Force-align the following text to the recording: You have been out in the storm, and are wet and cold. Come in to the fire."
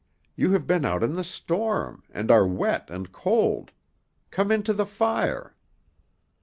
You 0.35 0.53
have 0.53 0.65
been 0.65 0.83
out 0.83 1.03
in 1.03 1.13
the 1.13 1.23
storm, 1.23 2.01
and 2.09 2.31
are 2.31 2.47
wet 2.47 2.89
and 2.89 3.11
cold. 3.11 3.69
Come 4.31 4.51
in 4.51 4.63
to 4.63 4.73
the 4.73 4.87
fire." 4.87 5.55